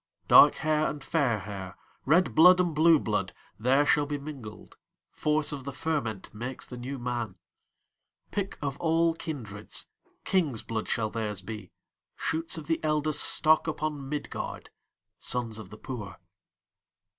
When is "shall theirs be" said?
10.87-11.71